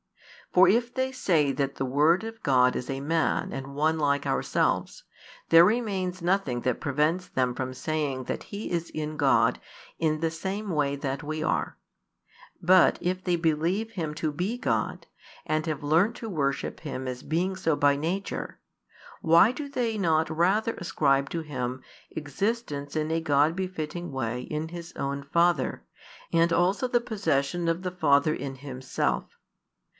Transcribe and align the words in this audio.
For 0.51 0.67
if 0.67 0.93
they 0.95 1.11
say 1.13 1.51
that 1.53 1.75
the 1.75 1.85
Word 1.85 2.23
of 2.25 2.41
God 2.43 2.75
is 2.75 2.89
a 2.89 2.99
man 2.99 3.53
and 3.53 3.73
one 3.75 3.97
like 3.99 4.25
ourselves, 4.25 5.03
there 5.49 5.63
remains 5.63 6.21
nothing 6.23 6.61
that 6.61 6.81
prevents 6.81 7.27
them 7.27 7.53
from 7.55 7.73
saying 7.73 8.23
that 8.25 8.43
He 8.49 8.69
is 8.69 8.89
in 8.89 9.15
God 9.15 9.61
in 9.99 10.19
the 10.19 10.31
same 10.31 10.71
way 10.71 10.97
that 10.97 11.23
we 11.23 11.41
are: 11.41 11.77
but 12.61 12.97
if 12.99 13.23
they 13.23 13.37
believe 13.37 13.91
Him 13.91 14.13
to 14.15 14.31
be 14.31 14.57
God, 14.57 15.05
and 15.45 15.65
have 15.67 15.83
learnt 15.83 16.15
to 16.17 16.27
worship 16.27 16.79
Him 16.81 17.07
as 17.07 17.23
being 17.23 17.55
so 17.55 17.75
by 17.77 17.95
nature, 17.95 18.59
why 19.21 19.51
do 19.53 19.69
they 19.69 19.97
not 19.99 20.29
rather 20.31 20.73
ascribe 20.73 21.29
to 21.29 21.41
Him 21.41 21.81
existence 22.09 22.95
in 22.95 23.09
a 23.11 23.21
God 23.21 23.55
befitting 23.55 24.11
way 24.11 24.41
in 24.41 24.69
His 24.69 24.91
own 24.97 25.21
Father, 25.23 25.83
and 26.33 26.51
also 26.51 26.87
the 26.87 26.99
possession 26.99 27.69
of 27.69 27.83
the 27.83 27.91
Father 27.91 28.33
in 28.33 28.55
Himself? 28.55 29.37